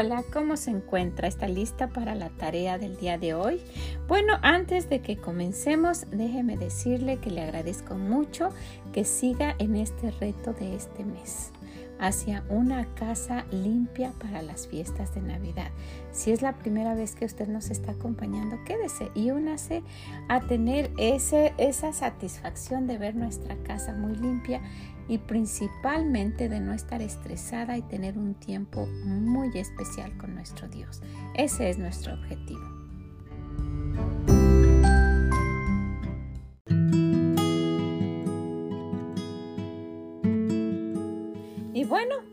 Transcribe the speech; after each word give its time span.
Hola, 0.00 0.22
¿cómo 0.32 0.56
se 0.56 0.70
encuentra? 0.70 1.26
¿Está 1.26 1.48
lista 1.48 1.88
para 1.88 2.14
la 2.14 2.28
tarea 2.28 2.78
del 2.78 2.96
día 2.98 3.18
de 3.18 3.34
hoy? 3.34 3.60
Bueno, 4.06 4.38
antes 4.42 4.88
de 4.88 5.00
que 5.00 5.16
comencemos, 5.16 6.08
déjeme 6.12 6.56
decirle 6.56 7.16
que 7.16 7.32
le 7.32 7.40
agradezco 7.40 7.96
mucho 7.96 8.50
que 8.92 9.04
siga 9.04 9.56
en 9.58 9.74
este 9.74 10.12
reto 10.12 10.52
de 10.52 10.76
este 10.76 11.04
mes 11.04 11.50
hacia 11.98 12.44
una 12.48 12.94
casa 12.94 13.44
limpia 13.50 14.12
para 14.18 14.42
las 14.42 14.66
fiestas 14.66 15.14
de 15.14 15.22
Navidad. 15.22 15.70
Si 16.12 16.30
es 16.30 16.42
la 16.42 16.58
primera 16.58 16.94
vez 16.94 17.14
que 17.14 17.24
usted 17.24 17.48
nos 17.48 17.70
está 17.70 17.92
acompañando, 17.92 18.56
quédese 18.64 19.10
y 19.14 19.30
únase 19.30 19.82
a 20.28 20.40
tener 20.40 20.90
esa 20.98 21.92
satisfacción 21.92 22.86
de 22.86 22.98
ver 22.98 23.14
nuestra 23.14 23.56
casa 23.62 23.92
muy 23.92 24.14
limpia 24.16 24.60
y 25.08 25.18
principalmente 25.18 26.48
de 26.48 26.60
no 26.60 26.72
estar 26.72 27.00
estresada 27.02 27.76
y 27.76 27.82
tener 27.82 28.18
un 28.18 28.34
tiempo 28.34 28.86
muy 29.04 29.56
especial 29.58 30.16
con 30.18 30.34
nuestro 30.34 30.68
Dios. 30.68 31.00
Ese 31.34 31.70
es 31.70 31.78
nuestro 31.78 32.14
objetivo. 32.14 32.77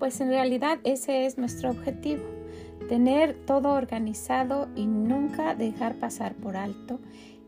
Pues 0.06 0.22
en 0.22 0.30
realidad 0.30 0.78
ese 0.84 1.26
es 1.26 1.40
nuestro 1.40 1.72
objetivo, 1.72 2.22
tener 2.90 3.34
todo 3.48 3.72
organizado 3.72 4.68
y 4.76 4.86
nunca 4.86 5.56
dejar 5.56 5.96
pasar 5.96 6.36
por 6.36 6.58
alto 6.58 7.00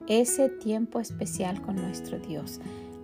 ese 0.08 0.50
tiempo 0.50 1.00
especial 1.00 1.62
con 1.62 1.76
nuestro 1.76 2.18
Dios. 2.18 2.60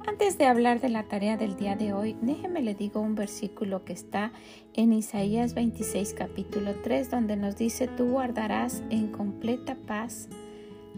Antes 0.07 0.39
de 0.39 0.47
hablar 0.47 0.81
de 0.81 0.89
la 0.89 1.03
tarea 1.03 1.37
del 1.37 1.55
día 1.55 1.75
de 1.75 1.93
hoy, 1.93 2.17
déjeme 2.23 2.63
le 2.63 2.73
digo 2.73 2.99
un 2.99 3.13
versículo 3.13 3.85
que 3.85 3.93
está 3.93 4.31
en 4.73 4.91
Isaías 4.91 5.53
26 5.53 6.15
capítulo 6.17 6.73
3 6.81 7.11
donde 7.11 7.35
nos 7.35 7.55
dice, 7.55 7.87
tú 7.87 8.05
guardarás 8.09 8.81
en 8.89 9.11
completa 9.11 9.77
paz 9.85 10.29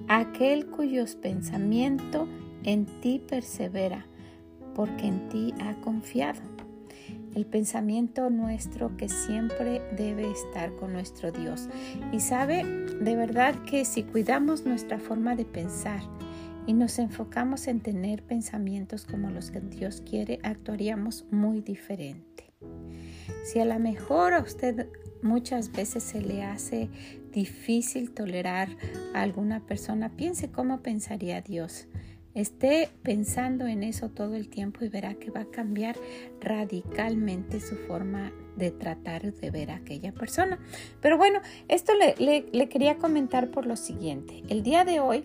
aquel 0.07 0.67
cuyos 0.67 1.15
pensamiento 1.15 2.25
en 2.63 2.85
ti 3.01 3.19
persevera, 3.19 4.05
porque 4.73 5.07
en 5.07 5.27
ti 5.27 5.53
ha 5.59 5.73
confiado. 5.81 6.54
El 7.35 7.45
pensamiento 7.45 8.29
nuestro 8.29 8.97
que 8.97 9.09
siempre 9.09 9.81
debe 9.95 10.31
estar 10.31 10.73
con 10.77 10.93
nuestro 10.93 11.31
Dios. 11.31 11.67
Y 12.11 12.21
sabe, 12.21 12.63
de 12.63 13.15
verdad 13.15 13.53
que 13.65 13.85
si 13.85 14.03
cuidamos 14.03 14.65
nuestra 14.65 14.97
forma 14.99 15.35
de 15.35 15.45
pensar, 15.45 16.01
y 16.67 16.73
nos 16.73 16.97
enfocamos 16.99 17.67
en 17.67 17.79
tener 17.79 18.23
pensamientos 18.23 19.05
como 19.05 19.29
los 19.29 19.51
que 19.51 19.59
Dios 19.59 20.01
quiere, 20.01 20.39
actuaríamos 20.43 21.25
muy 21.31 21.61
diferente. 21.61 22.51
Si 23.43 23.59
a 23.59 23.65
lo 23.65 23.77
mejor 23.79 24.33
a 24.33 24.41
usted 24.41 24.87
muchas 25.21 25.71
veces 25.71 26.03
se 26.03 26.21
le 26.21 26.43
hace 26.43 26.89
difícil 27.31 28.11
tolerar 28.11 28.69
a 29.13 29.21
alguna 29.21 29.65
persona, 29.65 30.09
piense 30.09 30.49
cómo 30.49 30.81
pensaría 30.81 31.41
Dios. 31.41 31.87
Esté 32.35 32.89
pensando 33.01 33.65
en 33.65 33.81
eso 33.81 34.09
todo 34.09 34.35
el 34.35 34.49
tiempo 34.49 34.85
y 34.85 34.89
verá 34.89 35.15
que 35.15 35.31
va 35.31 35.41
a 35.41 35.51
cambiar 35.51 35.95
radicalmente 36.41 37.59
su 37.59 37.75
forma 37.75 38.31
de 38.55 38.71
tratar 38.71 39.33
de 39.33 39.51
ver 39.51 39.71
a 39.71 39.77
aquella 39.77 40.11
persona. 40.11 40.59
Pero 41.01 41.17
bueno, 41.17 41.39
esto 41.67 41.93
le, 41.95 42.45
le 42.51 42.69
quería 42.69 42.97
comentar 42.97 43.49
por 43.49 43.65
lo 43.65 43.75
siguiente. 43.75 44.43
El 44.49 44.61
día 44.61 44.85
de 44.85 44.99
hoy 44.99 45.23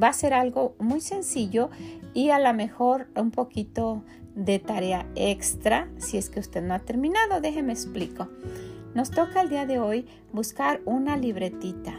Va 0.00 0.08
a 0.08 0.12
ser 0.12 0.32
algo 0.34 0.74
muy 0.78 1.00
sencillo 1.00 1.70
y 2.14 2.30
a 2.30 2.38
lo 2.38 2.52
mejor 2.54 3.08
un 3.16 3.30
poquito 3.30 4.04
de 4.34 4.58
tarea 4.58 5.06
extra 5.14 5.88
si 5.98 6.16
es 6.16 6.30
que 6.30 6.40
usted 6.40 6.62
no 6.62 6.74
ha 6.74 6.78
terminado. 6.78 7.40
Déjeme 7.40 7.72
explico. 7.72 8.28
Nos 8.94 9.10
toca 9.10 9.40
el 9.40 9.48
día 9.48 9.66
de 9.66 9.78
hoy 9.78 10.06
buscar 10.32 10.80
una 10.84 11.16
libretita, 11.16 11.98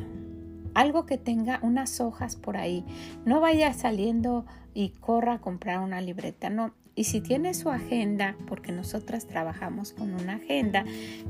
algo 0.74 1.06
que 1.06 1.18
tenga 1.18 1.60
unas 1.62 2.00
hojas 2.00 2.36
por 2.36 2.58
ahí. 2.58 2.86
No 3.26 3.40
vaya 3.40 3.74
saliendo 3.74 4.46
y 4.74 4.90
corra 4.90 5.34
a 5.34 5.42
comprar 5.42 5.80
una 5.80 6.02
libreta, 6.02 6.50
no. 6.50 6.74
Y 6.94 7.06
si 7.06 7.22
tiene 7.22 7.54
su 7.54 7.70
agenda, 7.70 8.36
porque 8.48 8.74
nosotras 8.74 9.26
trabajamos 9.26 9.94
con 9.94 10.14
una 10.14 10.36
agenda, 10.36 10.84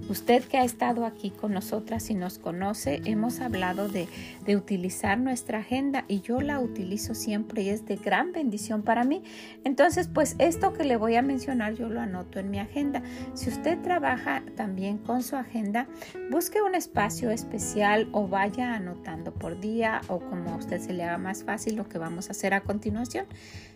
usted 0.10 0.44
que 0.44 0.58
ha 0.58 0.64
estado 0.64 1.06
aquí 1.06 1.30
con 1.30 1.54
nosotras 1.54 2.10
y 2.10 2.16
nos 2.16 2.40
conoce, 2.40 3.02
hemos 3.06 3.42
hablado 3.42 3.88
de, 3.88 4.08
utilizar 4.56 5.18
nuestra 5.18 5.60
agenda 5.60 6.04
y 6.10 6.20
yo 6.22 6.42
la 6.42 6.60
utilizo 6.60 7.16
siempre 7.16 7.62
y 7.62 7.70
es 7.70 7.86
de 7.86 7.96
gran 7.96 8.34
bendición 8.34 8.82
para 8.82 9.06
mí. 9.06 9.24
Entonces, 9.64 10.10
pues 10.14 10.36
esto 10.40 10.74
que 10.74 10.84
le 10.84 10.98
voy 10.98 11.16
a 11.16 11.22
mencionar 11.22 11.76
yo 11.76 11.88
lo 11.88 12.02
anoto 12.02 12.40
en 12.40 12.50
mi 12.50 12.60
agenda. 12.60 13.02
Si 13.34 13.50
usted 13.50 13.80
trabaja 13.82 14.44
también 14.58 14.98
con 14.98 15.24
su 15.24 15.38
agenda, 15.38 15.88
busque 16.32 16.62
un 16.62 16.76
espacio 16.76 17.32
especial 17.32 18.10
o 18.12 18.28
vaya 18.28 18.76
anotando 18.76 19.34
por 19.34 19.60
día 19.62 20.02
o 20.08 20.20
como 20.20 20.52
a 20.52 20.58
usted 20.58 20.82
se 20.82 20.92
le 20.92 21.04
haga 21.04 21.18
más 21.18 21.44
fácil 21.44 21.76
lo 21.76 21.88
que 21.88 21.98
vamos 21.98 22.28
a 22.28 22.32
hacer 22.32 22.54
a 22.54 22.62
continuación. 22.62 23.26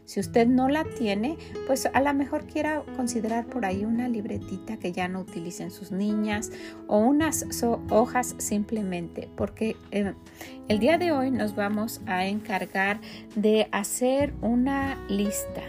Si 0.06 0.20
usted 0.20 0.48
no 0.48 0.70
la 0.70 0.84
tiene, 0.84 1.38
pues 1.68 1.88
a 1.92 2.00
lo 2.02 2.14
mejor 2.14 2.46
quiera 2.46 2.84
considerar 2.96 3.48
por 3.48 3.66
ahí 3.66 3.86
una 3.86 4.08
libretita 4.08 4.78
que 4.78 4.92
ya 4.92 5.08
no 5.08 5.22
utilicen 5.22 5.72
sus 5.72 5.92
niñas 5.92 6.52
o 6.88 7.00
unas 7.00 7.46
hojas 7.90 8.36
simplemente, 8.38 9.30
porque 9.36 9.76
eh, 9.92 10.14
el 10.68 10.80
día 10.80 10.98
de 10.98 11.12
hoy 11.12 11.32
nos 11.32 11.56
vamos 11.56 12.02
a 12.06 12.26
encargar 12.28 13.02
de 13.36 13.68
hacer 13.72 14.34
una 14.42 14.98
lista 15.10 15.62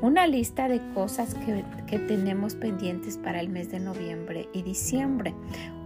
una 0.00 0.28
lista 0.28 0.68
de 0.68 0.80
cosas 0.94 1.34
que, 1.34 1.64
que, 1.88 1.98
tenemos 1.98 2.54
pendientes 2.54 3.18
para 3.18 3.40
el 3.40 3.48
mes 3.48 3.70
de 3.70 3.80
noviembre 3.80 4.48
y 4.52 4.62
diciembre 4.62 5.34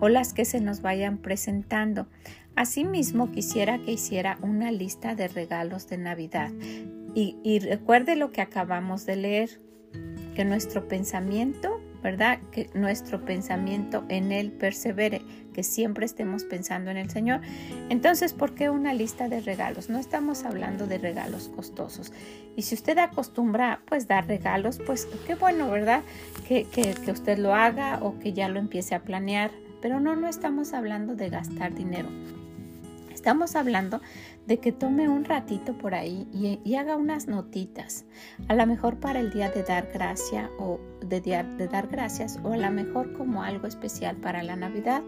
o 0.00 0.10
las 0.10 0.34
que 0.34 0.44
se 0.44 0.60
nos 0.60 0.82
vayan 0.82 1.16
presentando. 1.16 2.06
Asimismo, 2.54 3.32
quisiera 3.32 3.78
que 3.78 3.92
hiciera 3.92 4.38
una 4.42 4.70
lista 4.70 5.14
de 5.14 5.28
regalos 5.28 5.88
de 5.88 5.96
Navidad 5.96 6.50
y, 7.14 7.58
recuerde 7.58 8.16
lo 8.16 8.32
que 8.32 8.40
acabamos 8.40 9.04
de 9.06 9.16
leer, 9.16 9.60
que 10.34 10.44
nuestro 10.44 10.88
pensamiento, 10.88 11.80
¿verdad? 12.02 12.40
Que 12.50 12.70
nuestro 12.74 13.24
pensamiento 13.24 14.04
en 14.08 14.32
Él 14.32 14.50
persevere, 14.50 15.20
que 15.52 15.62
siempre 15.62 16.06
estemos 16.06 16.44
pensando 16.44 16.90
en 16.90 16.96
el 16.96 17.10
Señor. 17.10 17.42
Entonces, 17.90 18.32
¿por 18.32 18.54
qué 18.54 18.70
una 18.70 18.94
lista 18.94 19.28
de 19.28 19.40
regalos? 19.40 19.90
No 19.90 19.98
estamos 19.98 20.44
hablando 20.44 20.86
de 20.86 20.98
regalos 20.98 21.50
costosos. 21.54 22.12
Y 22.56 22.62
si 22.62 22.74
usted 22.74 22.96
acostumbra, 22.96 23.82
pues, 23.86 24.08
dar 24.08 24.26
regalos, 24.26 24.80
pues, 24.84 25.06
qué 25.26 25.34
bueno, 25.34 25.70
¿verdad? 25.70 26.02
Que, 26.48 26.64
que, 26.64 26.94
que 26.94 27.10
usted 27.10 27.38
lo 27.38 27.54
haga 27.54 27.98
o 28.02 28.18
que 28.18 28.32
ya 28.32 28.48
lo 28.48 28.58
empiece 28.58 28.94
a 28.94 29.02
planear. 29.02 29.50
Pero 29.82 30.00
no, 30.00 30.16
no 30.16 30.28
estamos 30.28 30.72
hablando 30.72 31.14
de 31.14 31.28
gastar 31.28 31.74
dinero. 31.74 32.08
Estamos 33.12 33.54
hablando 33.54 34.00
de 34.46 34.58
que 34.58 34.72
tome 34.72 35.08
un 35.08 35.24
ratito 35.24 35.78
por 35.78 35.94
ahí 35.94 36.26
y, 36.32 36.74
haga 36.74 36.96
unas 36.96 37.28
notitas, 37.28 38.06
a 38.48 38.54
lo 38.54 38.66
mejor 38.66 38.98
para 38.98 39.20
el 39.20 39.32
día 39.32 39.50
de 39.50 39.62
dar 39.62 39.90
gracia 39.92 40.50
o 40.58 40.80
de, 41.00 41.20
de 41.20 41.68
dar 41.68 41.88
gracias 41.88 42.40
o 42.42 42.52
a 42.52 42.56
lo 42.56 42.70
mejor 42.70 43.12
como 43.12 43.42
algo 43.42 43.66
especial 43.66 44.16
para 44.16 44.42
la 44.42 44.56
Navidad 44.56 45.02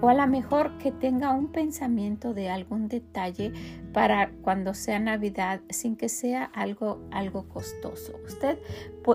o 0.00 0.08
a 0.08 0.14
lo 0.14 0.26
mejor 0.26 0.76
que 0.78 0.92
tenga 0.92 1.32
un 1.32 1.52
pensamiento 1.52 2.34
de 2.34 2.50
algún 2.50 2.88
detalle 2.88 3.52
para 3.92 4.30
cuando 4.42 4.74
sea 4.74 4.98
Navidad 4.98 5.60
sin 5.70 5.96
que 5.96 6.08
sea 6.08 6.44
algo, 6.44 7.00
algo 7.10 7.48
costoso. 7.48 8.18
Usted, 8.26 8.58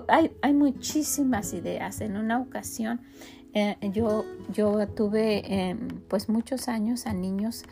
hay, 0.08 0.32
hay 0.42 0.54
muchísimas 0.54 1.54
ideas. 1.54 2.02
En 2.02 2.18
una 2.18 2.40
ocasión 2.40 3.02
eh, 3.54 3.76
yo, 3.94 4.24
yo 4.54 4.88
tuve 4.88 5.42
em, 5.46 5.88
pues 6.08 6.30
muchos 6.30 6.70
años 6.70 7.06
a 7.06 7.14
niños 7.14 7.64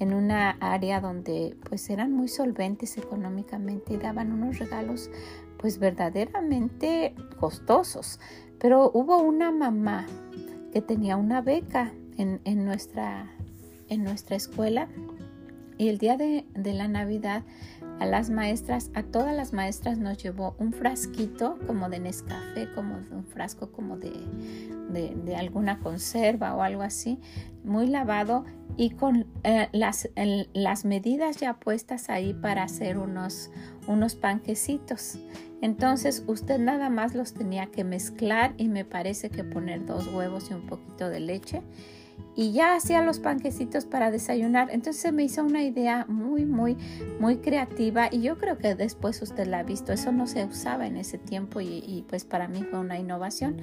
en 0.00 0.12
una 0.12 0.50
área 0.60 1.00
donde 1.00 1.37
pues 1.68 1.88
eran 1.90 2.12
muy 2.12 2.28
solventes 2.28 2.98
económicamente 2.98 3.94
y 3.94 3.96
daban 3.96 4.32
unos 4.32 4.58
regalos 4.58 5.10
pues 5.58 5.78
verdaderamente 5.78 7.14
costosos. 7.38 8.20
Pero 8.58 8.90
hubo 8.92 9.18
una 9.18 9.50
mamá 9.50 10.06
que 10.72 10.82
tenía 10.82 11.16
una 11.16 11.40
beca 11.40 11.92
en, 12.16 12.40
en 12.44 12.64
nuestra, 12.64 13.30
en 13.88 14.04
nuestra 14.04 14.36
escuela 14.36 14.88
y 15.76 15.88
el 15.88 15.98
día 15.98 16.16
de, 16.16 16.44
de, 16.54 16.72
la 16.74 16.88
Navidad 16.88 17.44
a 18.00 18.06
las 18.06 18.30
maestras, 18.30 18.90
a 18.94 19.02
todas 19.02 19.34
las 19.34 19.52
maestras 19.52 19.98
nos 19.98 20.22
llevó 20.22 20.54
un 20.58 20.72
frasquito 20.72 21.58
como 21.66 21.88
de 21.88 21.98
Nescafé, 21.98 22.68
como 22.74 22.96
un 22.96 23.24
frasco 23.24 23.72
como 23.72 23.96
de, 23.96 24.12
de, 24.90 25.36
alguna 25.36 25.80
conserva 25.80 26.54
o 26.54 26.62
algo 26.62 26.82
así, 26.82 27.18
muy 27.64 27.86
lavado 27.86 28.44
y 28.76 28.90
con 28.90 29.26
eh, 29.42 29.68
las, 29.72 30.08
las, 30.52 30.84
medidas 30.84 31.38
ya 31.38 31.54
puestas 31.54 32.08
ahí 32.08 32.34
para 32.34 32.62
hacer 32.62 32.98
unos, 32.98 33.50
unos 33.88 34.14
panquecitos. 34.14 35.18
Entonces 35.60 36.22
usted 36.28 36.60
nada 36.60 36.88
más 36.90 37.14
los 37.14 37.34
tenía 37.34 37.66
que 37.66 37.82
mezclar 37.82 38.54
y 38.56 38.68
me 38.68 38.84
parece 38.84 39.30
que 39.30 39.42
poner 39.42 39.84
dos 39.84 40.06
huevos 40.06 40.50
y 40.50 40.54
un 40.54 40.66
poquito 40.66 41.08
de 41.08 41.18
leche 41.18 41.62
y 42.38 42.52
ya 42.52 42.76
hacía 42.76 43.02
los 43.02 43.18
panquecitos 43.18 43.84
para 43.84 44.12
desayunar. 44.12 44.68
Entonces 44.70 45.02
se 45.02 45.10
me 45.10 45.24
hizo 45.24 45.42
una 45.42 45.64
idea 45.64 46.06
muy, 46.08 46.46
muy, 46.46 46.76
muy 47.18 47.38
creativa 47.38 48.08
y 48.12 48.20
yo 48.20 48.38
creo 48.38 48.58
que 48.58 48.76
después 48.76 49.20
usted 49.22 49.48
la 49.48 49.58
ha 49.58 49.62
visto. 49.64 49.92
Eso 49.92 50.12
no 50.12 50.28
se 50.28 50.44
usaba 50.44 50.86
en 50.86 50.96
ese 50.96 51.18
tiempo 51.18 51.60
y, 51.60 52.04
pues 52.08 52.24
para 52.24 52.46
mí 52.46 52.62
fue 52.62 52.78
una 52.78 52.96
innovación. 52.96 53.56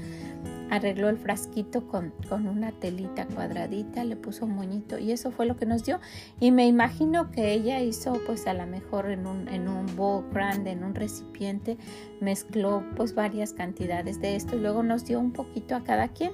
Arregló 0.69 1.07
el 1.07 1.17
frasquito 1.17 1.87
con, 1.87 2.11
con, 2.27 2.49
una 2.49 2.73
telita 2.73 3.27
cuadradita, 3.27 4.03
le 4.03 4.17
puso 4.17 4.43
un 4.43 4.55
moñito 4.55 4.99
y 4.99 5.13
eso 5.13 5.31
fue 5.31 5.45
lo 5.45 5.55
que 5.55 5.65
nos 5.65 5.85
dio. 5.85 6.01
Y 6.41 6.51
me 6.51 6.67
imagino 6.67 7.31
que 7.31 7.53
ella 7.53 7.79
hizo 7.79 8.19
pues 8.25 8.45
a 8.45 8.53
lo 8.53 8.67
mejor 8.67 9.09
en 9.09 9.25
un, 9.25 9.47
en 9.47 9.69
un 9.69 9.95
bowl 9.95 10.25
grande, 10.33 10.71
en 10.71 10.83
un 10.83 10.95
recipiente, 10.95 11.77
mezcló 12.19 12.83
pues 12.97 13.15
varias 13.15 13.53
cantidades 13.53 14.19
de 14.19 14.35
esto 14.35 14.57
y 14.57 14.59
luego 14.59 14.83
nos 14.83 15.05
dio 15.05 15.17
un 15.17 15.31
poquito 15.31 15.77
a 15.77 15.85
cada 15.85 16.09
quien. 16.09 16.33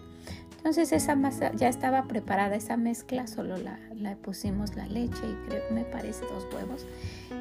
Entonces 0.57 0.91
esa 0.91 1.15
masa 1.15 1.51
ya 1.53 1.67
estaba 1.67 2.03
preparada, 2.03 2.55
esa 2.55 2.77
mezcla, 2.77 3.27
solo 3.27 3.57
la, 3.57 3.79
pusimos 4.21 4.75
la 4.75 4.85
leche 4.87 5.21
y 5.27 5.47
creo 5.47 5.63
me 5.71 5.85
parece 5.85 6.21
dos 6.25 6.47
huevos. 6.53 6.85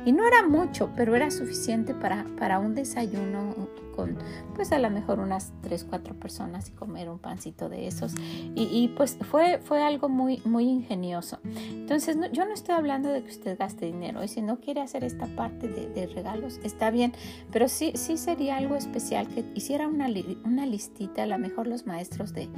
Y 0.07 0.13
no 0.13 0.27
era 0.27 0.47
mucho, 0.47 0.91
pero 0.97 1.15
era 1.15 1.31
suficiente 1.31 1.95
para, 1.95 2.25
para 2.39 2.59
un 2.59 2.75
desayuno 2.75 3.55
con 3.95 4.17
pues 4.55 4.73
a 4.73 4.79
lo 4.79 4.91
mejor 4.91 5.21
unas 5.21 5.53
3, 5.63 5.87
4 5.89 6.15
personas 6.15 6.69
y 6.69 6.73
comer 6.73 7.09
un 7.09 7.19
pancito 7.19 7.69
de 7.69 7.87
esos. 7.87 8.15
Y, 8.55 8.89
pues 8.89 9.17
fue, 9.31 9.59
fue 9.59 9.83
algo 9.83 10.09
muy, 10.09 10.43
muy 10.45 10.65
ingenioso. 10.65 11.39
Entonces 11.45 12.19
yo 12.33 12.45
no 12.45 12.53
estoy 12.53 12.75
hablando 12.75 13.09
de 13.09 13.23
que 13.23 13.31
usted 13.31 13.59
gaste 13.59 13.87
dinero 13.87 14.23
y 14.23 14.29
si 14.29 14.43
no 14.43 14.61
quiere 14.61 14.81
hacer 14.81 15.05
esta 15.05 15.27
parte 15.27 15.69
de, 15.69 16.07
regalos 16.07 16.61
está 16.65 16.91
bien, 16.91 17.13
pero 17.53 17.69
sí, 17.69 17.93
sí 17.95 18.17
sería 18.17 18.57
algo 18.57 18.77
especial 18.77 19.29
que 19.29 19.45
hiciera 19.55 19.87
una, 19.87 20.09
una 20.45 20.67
listita, 20.67 21.23
a 21.23 21.27
lo 21.27 21.39
mejor 21.39 21.67
los 21.67 21.87
maestros 21.87 22.35
de, 22.35 22.49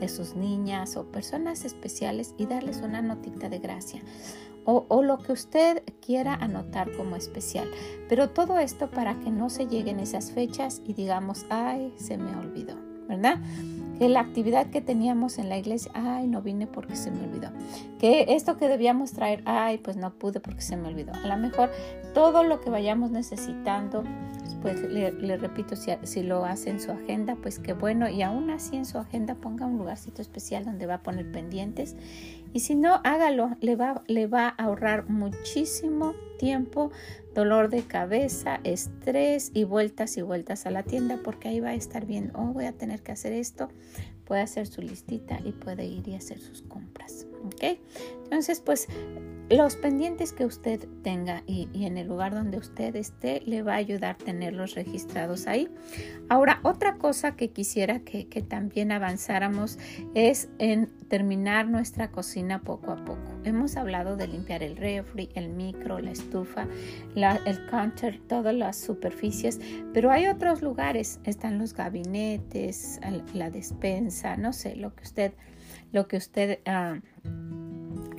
de 0.00 0.08
sus 0.08 0.34
niñas 0.34 0.96
o 0.96 1.04
personas 1.04 1.64
especiales 1.64 2.34
y 2.38 2.46
darles 2.46 2.78
una 2.78 3.02
notita 3.02 3.48
de 3.48 3.58
gracia 3.58 4.02
o, 4.64 5.02
lo 5.02 5.18
que 5.18 5.32
usted 5.32 5.82
quiera 6.04 6.34
anotar 6.34 6.92
como 6.96 7.16
especial. 7.16 7.68
Pero 8.08 8.30
todo 8.30 8.58
esto 8.58 8.90
para 8.90 9.18
que 9.20 9.30
no 9.30 9.50
se 9.50 9.66
lleguen 9.66 10.00
esas 10.00 10.32
fechas 10.32 10.82
y 10.84 10.94
digamos, 10.94 11.46
ay, 11.50 11.92
se 11.96 12.18
me 12.18 12.36
olvidó, 12.36 12.74
¿verdad? 13.08 13.40
Que 13.98 14.08
la 14.08 14.20
actividad 14.20 14.68
que 14.68 14.80
teníamos 14.80 15.38
en 15.38 15.48
la 15.48 15.58
iglesia, 15.58 15.90
ay, 15.94 16.26
no 16.26 16.42
vine 16.42 16.66
porque 16.66 16.96
se 16.96 17.10
me 17.10 17.24
olvidó. 17.24 17.50
Que 17.98 18.26
esto 18.28 18.56
que 18.56 18.68
debíamos 18.68 19.12
traer, 19.12 19.42
ay, 19.44 19.78
pues 19.78 19.96
no 19.96 20.12
pude 20.12 20.40
porque 20.40 20.62
se 20.62 20.76
me 20.76 20.88
olvidó. 20.88 21.12
A 21.14 21.26
lo 21.26 21.36
mejor 21.36 21.70
todo 22.14 22.42
lo 22.42 22.60
que 22.60 22.70
vayamos 22.70 23.10
necesitando, 23.10 24.04
pues 24.62 24.82
le, 24.82 25.36
repito, 25.36 25.76
si, 25.76 25.90
si, 26.02 26.22
lo 26.22 26.44
hace 26.44 26.70
en 26.70 26.80
su 26.80 26.90
agenda, 26.90 27.36
pues 27.36 27.58
qué 27.58 27.72
bueno. 27.72 28.08
Y 28.08 28.22
aún 28.22 28.50
así 28.50 28.76
en 28.76 28.84
su 28.84 28.98
agenda 28.98 29.34
ponga 29.34 29.66
un 29.66 29.78
lugarcito 29.78 30.22
especial 30.22 30.64
donde 30.64 30.86
va 30.86 30.94
a 30.94 31.02
poner 31.02 31.30
pendientes 31.30 31.96
y 32.52 32.60
si 32.60 32.74
no, 32.74 33.00
hágalo, 33.04 33.56
le 33.60 33.76
va, 33.76 34.02
le 34.08 34.26
va 34.26 34.48
a 34.48 34.64
ahorrar 34.64 35.08
muchísimo 35.08 36.14
tiempo, 36.38 36.90
dolor 37.32 37.68
de 37.70 37.82
cabeza, 37.82 38.60
estrés 38.64 39.52
y 39.54 39.64
vueltas 39.64 40.16
y 40.16 40.22
vueltas 40.22 40.66
a 40.66 40.70
la 40.70 40.82
tienda 40.82 41.20
porque 41.22 41.48
ahí 41.48 41.60
va 41.60 41.70
a 41.70 41.74
estar 41.74 42.06
bien, 42.06 42.32
oh, 42.34 42.46
voy 42.46 42.64
a 42.64 42.72
tener 42.72 43.02
que 43.02 43.12
hacer 43.12 43.32
esto, 43.32 43.68
puede 44.24 44.40
hacer 44.40 44.66
su 44.66 44.82
listita 44.82 45.38
y 45.44 45.52
puede 45.52 45.84
ir 45.84 46.08
y 46.08 46.16
hacer 46.16 46.40
sus 46.40 46.62
compras. 46.62 47.26
¿Ok? 47.44 47.78
Entonces, 48.24 48.60
pues 48.60 48.88
los 49.50 49.74
pendientes 49.74 50.32
que 50.32 50.44
usted 50.44 50.86
tenga 51.02 51.42
y, 51.44 51.68
en 51.84 51.98
el 51.98 52.06
lugar 52.06 52.32
donde 52.32 52.56
usted 52.56 52.94
esté 52.94 53.42
le 53.44 53.62
va 53.62 53.72
a 53.72 53.76
ayudar 53.76 54.16
tenerlos 54.16 54.76
registrados 54.76 55.48
ahí. 55.48 55.68
Ahora, 56.28 56.60
otra 56.62 56.94
cosa 56.94 57.34
que 57.34 57.50
quisiera 57.50 58.00
que, 58.00 58.24
también 58.48 58.92
avanzáramos 58.92 59.78
es 60.14 60.48
en 60.58 60.86
terminar 61.08 61.68
nuestra 61.68 62.12
cocina 62.12 62.62
poco 62.62 62.92
a 62.92 63.04
poco. 63.04 63.40
Hemos 63.44 63.76
hablado 63.76 64.16
de 64.16 64.28
limpiar 64.28 64.62
el 64.62 64.76
refri, 64.76 65.30
el 65.34 65.48
micro, 65.48 65.98
la 65.98 66.12
estufa, 66.12 66.68
el 67.16 67.66
counter, 67.66 68.20
todas 68.28 68.54
las 68.54 68.76
superficies, 68.76 69.60
pero 69.92 70.12
hay 70.12 70.28
otros 70.28 70.62
lugares, 70.62 71.18
están 71.24 71.58
los 71.58 71.74
gabinetes, 71.74 73.00
la 73.34 73.50
despensa, 73.50 74.36
no 74.36 74.52
sé, 74.52 74.76
lo 74.76 74.94
que 74.94 75.02
usted, 75.02 75.32
lo 75.90 76.06
que 76.06 76.18
usted... 76.18 76.60
Ah, 76.66 77.00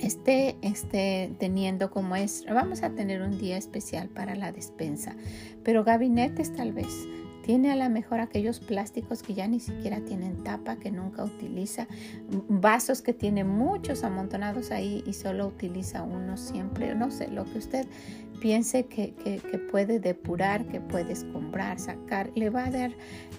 esté, 0.02 0.56
esté 0.62 1.30
teniendo 1.38 1.90
como 1.90 2.16
es, 2.16 2.44
vamos 2.46 2.82
a 2.82 2.90
tener 2.90 3.22
un 3.22 3.38
día 3.38 3.56
especial 3.56 4.08
para 4.08 4.34
la 4.34 4.52
despensa, 4.52 5.16
pero 5.62 5.84
gabinetes 5.84 6.52
tal 6.54 6.72
vez. 6.72 7.06
Tiene 7.42 7.70
a 7.72 7.76
lo 7.76 7.88
mejor 7.90 8.20
aquellos 8.20 8.60
plásticos 8.60 9.22
que 9.22 9.34
ya 9.34 9.46
ni 9.48 9.60
siquiera 9.60 10.00
tienen 10.00 10.44
tapa, 10.44 10.76
que 10.76 10.90
nunca 10.90 11.24
utiliza, 11.24 11.86
vasos 12.48 13.02
que 13.02 13.12
tiene 13.12 13.44
muchos 13.44 14.04
amontonados 14.04 14.70
ahí 14.70 15.02
y 15.06 15.12
solo 15.12 15.48
utiliza 15.48 16.02
uno 16.02 16.36
siempre, 16.36 16.94
no 16.94 17.10
sé, 17.10 17.28
lo 17.28 17.44
que 17.44 17.58
usted 17.58 17.86
piense 18.42 18.86
que, 18.86 19.14
puede 19.70 20.00
depurar, 20.00 20.66
que 20.66 20.80
puede 20.80 21.12
escombrar, 21.12 21.78
sacar, 21.78 22.32
le 22.34 22.50
va, 22.50 22.64
a 22.64 22.70
dar, 22.72 22.90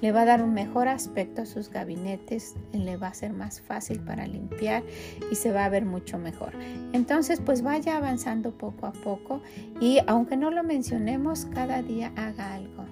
le 0.01 0.11
va 0.13 0.21
a 0.21 0.25
dar 0.25 0.41
un 0.41 0.53
mejor 0.53 0.87
aspecto 0.87 1.41
a 1.41 1.45
sus 1.45 1.69
gabinetes, 1.69 2.55
le 2.71 2.95
va 2.95 3.07
a 3.07 3.13
ser 3.13 3.33
más 3.33 3.59
fácil 3.59 3.99
para 3.99 4.25
limpiar 4.27 4.81
y 5.29 5.35
se 5.35 5.51
va 5.51 5.65
a 5.65 5.69
ver 5.69 5.83
mucho 5.83 6.17
mejor. 6.17 6.53
Entonces, 6.93 7.41
pues 7.41 7.63
vaya 7.63 7.97
avanzando 7.97 8.51
poco 8.51 8.85
a 8.85 8.93
poco 8.93 9.41
y 9.81 9.99
aunque 10.07 10.37
no 10.37 10.51
lo 10.51 10.63
mencionemos, 10.63 11.47
cada 11.53 11.81
día 11.81 12.13
haga 12.15 12.53
algo. 12.53 12.85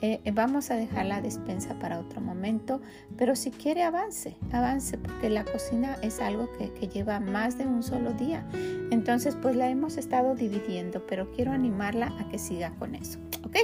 Eh, 0.00 0.20
eh, 0.24 0.30
vamos 0.32 0.70
a 0.70 0.76
dejar 0.76 1.06
la 1.06 1.20
despensa 1.20 1.74
para 1.78 1.98
otro 1.98 2.20
momento, 2.20 2.80
pero 3.16 3.34
si 3.34 3.50
quiere 3.50 3.82
avance, 3.82 4.36
avance, 4.52 4.96
porque 4.96 5.28
la 5.28 5.44
cocina 5.44 5.96
es 6.02 6.20
algo 6.20 6.48
que, 6.56 6.68
lleva 6.88 7.20
más 7.20 7.58
de 7.58 7.66
un 7.66 7.82
solo 7.82 8.12
día. 8.12 8.46
Entonces, 8.90 9.36
pues 9.40 9.56
la 9.56 9.68
hemos 9.68 9.96
estado 9.96 10.34
dividiendo, 10.34 11.04
pero 11.06 11.30
quiero 11.32 11.52
animarla 11.52 12.14
a 12.18 12.28
que 12.30 12.38
siga 12.38 12.70
con 12.78 12.94
eso. 12.94 13.18
¿Ok? 13.44 13.56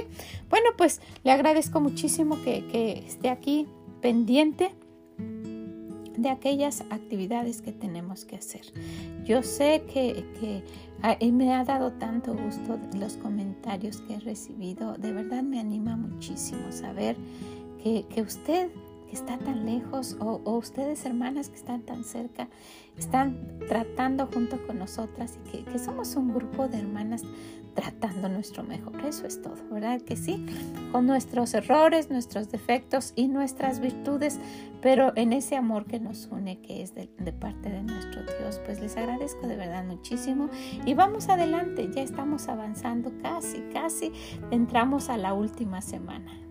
Bueno, 0.49 0.69
pues 0.77 1.01
le 1.23 1.31
agradezco 1.31 1.79
muchísimo 1.79 2.41
que, 2.43 2.67
que 2.67 3.03
esté 3.07 3.29
aquí 3.29 3.67
pendiente 4.01 4.73
de 6.25 6.31
aquellas 6.31 6.81
actividades 6.89 7.61
que 7.61 7.71
tenemos 7.71 8.25
que 8.25 8.35
hacer. 8.35 8.63
Yo 9.25 9.43
sé 9.43 9.83
que, 9.93 10.25
que 10.39 10.63
ah, 11.03 11.17
me 11.31 11.53
ha 11.53 11.63
dado 11.63 11.91
tanto 11.91 12.35
gusto 12.35 12.79
los 12.97 13.15
comentarios 13.17 14.01
que 14.01 14.15
he 14.15 14.19
recibido. 14.19 14.93
De 14.93 15.11
verdad 15.11 15.43
me 15.43 15.59
anima 15.59 15.95
muchísimo 15.95 16.71
saber 16.71 17.15
que, 17.83 18.07
que 18.09 18.23
usted 18.23 18.71
que 19.07 19.13
está 19.13 19.37
tan 19.37 19.67
lejos 19.67 20.17
o, 20.19 20.41
ustedes 20.57 21.05
hermanas 21.05 21.49
que 21.49 21.57
están 21.57 21.83
tan 21.83 22.03
cerca 22.03 22.47
están 22.97 23.59
tratando 23.67 24.25
junto 24.25 24.65
con 24.65 24.79
nosotras 24.79 25.37
y 25.45 25.51
que, 25.51 25.63
que 25.63 25.77
somos 25.77 26.15
un 26.15 26.33
grupo 26.33 26.67
de 26.67 26.79
hermanas 26.79 27.21
tratando 27.75 28.29
nuestro 28.29 28.63
mejor. 28.63 29.05
Eso 29.05 29.27
es 29.27 29.41
todo, 29.41 29.57
¿verdad? 29.69 30.01
Que 30.01 30.15
sí, 30.15 30.43
con 30.91 31.05
nuestros 31.05 31.53
errores, 31.53 32.09
nuestros 32.09 32.49
defectos 32.49 33.13
y 33.15 33.27
nuestras 33.27 33.79
virtudes, 33.79 34.39
pero 34.81 35.11
en 35.15 35.33
ese 35.33 35.55
amor 35.55 35.85
que 35.85 35.99
nos 35.99 36.27
une, 36.31 36.59
que 36.61 36.81
es 36.81 36.95
de, 36.95 37.07
parte 37.33 37.69
de 37.69 37.83
nuestro 37.83 38.23
Dios, 38.39 38.59
pues 38.65 38.79
les 38.79 38.97
agradezco 38.97 39.47
de 39.47 39.57
verdad 39.57 39.83
muchísimo 39.85 40.49
y 40.85 40.93
vamos 40.93 41.29
adelante, 41.29 41.89
ya 41.93 42.01
estamos 42.01 42.47
avanzando 42.47 43.11
casi, 43.21 43.59
casi, 43.73 44.11
entramos 44.51 45.09
a 45.09 45.17
la 45.17 45.33
última 45.33 45.81
semana, 45.81 46.44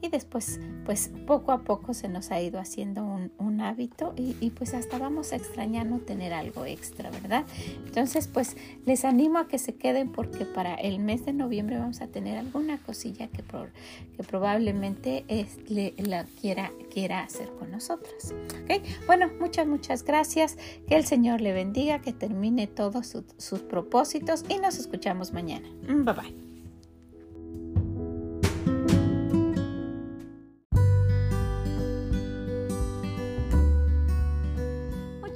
y 0.00 0.08
después 0.08 0.60
pues 0.84 1.10
poco 1.26 1.52
a 1.52 1.62
poco 1.62 1.94
se 1.94 2.08
nos 2.08 2.30
ha 2.30 2.40
ido 2.40 2.60
haciendo 2.60 3.04
un, 3.04 3.56
hábito 3.56 4.12
y, 4.16 4.50
pues 4.50 4.74
hasta 4.74 4.98
vamos 4.98 5.32
a 5.32 5.36
extrañar 5.36 5.86
no 5.86 5.98
tener 5.98 6.34
algo 6.34 6.66
extra, 6.66 7.10
¿verdad? 7.10 7.46
Entonces 7.86 8.28
pues 8.28 8.54
les 8.84 9.06
animo 9.06 9.38
a 9.38 9.48
que 9.48 9.58
se 9.58 9.74
queden 9.74 10.12
porque 10.12 10.44
para 10.44 10.74
el 10.74 10.98
mes 10.98 11.24
de 11.24 11.32
noviembre 11.32 11.78
vamos 11.78 12.02
a 12.02 12.08
tener 12.08 12.36
alguna 12.36 12.76
cosilla 12.76 13.28
que, 13.28 13.42
que 13.42 14.22
probablemente 14.22 15.24
es, 15.28 15.58
la 15.96 16.24
quiera, 16.38 16.70
quiera 16.92 17.22
hacer 17.22 17.48
con 17.58 17.70
nosotros. 17.70 18.34
¿okay? 18.62 18.82
Bueno, 19.06 19.30
muchas, 19.40 19.66
muchas 19.66 20.04
gracias. 20.04 20.58
Que 20.86 20.96
el 20.96 21.06
Señor 21.06 21.40
le 21.40 21.54
bendiga, 21.54 22.02
que 22.02 22.12
termine 22.12 22.66
todos 22.66 23.16
sus 23.38 23.60
propósitos 23.60 24.44
y 24.50 24.58
nos 24.58 24.78
escuchamos 24.78 25.32
mañana. 25.32 25.68
Bye 25.88 26.12
bye. 26.12 26.45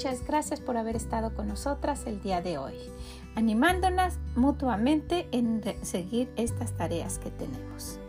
Muchas 0.00 0.26
gracias 0.26 0.60
por 0.60 0.78
haber 0.78 0.96
estado 0.96 1.34
con 1.34 1.46
nosotras 1.46 2.06
el 2.06 2.22
día 2.22 2.40
de 2.40 2.56
hoy, 2.56 2.72
animándonos 3.34 4.14
mutuamente 4.34 5.28
en 5.30 5.62
seguir 5.82 6.32
estas 6.36 6.72
tareas 6.72 7.18
que 7.18 7.30
tenemos. 7.30 8.00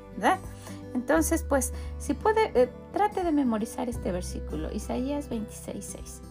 Entonces, 0.94 1.44
pues, 1.44 1.74
si 1.98 2.14
puede, 2.14 2.50
eh, 2.56 2.70
trate 2.94 3.26
de 3.26 3.34
memorizar 3.34 3.90
este 3.90 4.14
versículo, 4.14 4.72
Isaías 4.72 5.30
26:6. 5.30 6.22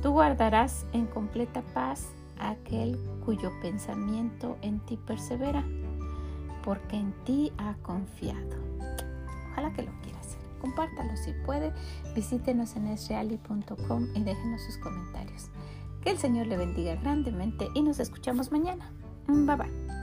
Tú 0.00 0.12
guardarás 0.12 0.86
en 0.94 1.06
completa 1.06 1.60
paz 1.74 2.06
aquel 2.38 2.98
cuyo 3.22 3.52
pensamiento 3.60 4.56
en 4.62 4.80
ti 4.80 4.96
persevera, 4.96 5.62
porque 6.64 6.96
en 6.96 7.12
ti 7.24 7.52
ha 7.58 7.74
confiado. 7.82 8.56
Ojalá 9.50 9.74
que 9.74 9.82
lo 9.82 9.92
quiera 10.00 10.18
hacer. 10.20 10.21
Compártalo 10.62 11.14
si 11.16 11.34
puede. 11.44 11.72
Visítenos 12.14 12.74
en 12.76 12.86
esreali.com 12.86 14.06
y 14.14 14.22
déjenos 14.22 14.62
sus 14.62 14.78
comentarios. 14.78 15.50
Que 16.02 16.10
el 16.10 16.18
Señor 16.18 16.46
le 16.46 16.56
bendiga 16.56 16.94
grandemente 16.94 17.68
y 17.74 17.82
nos 17.82 18.00
escuchamos 18.00 18.50
mañana. 18.50 18.90
Bye 19.26 19.56
bye. 19.56 20.01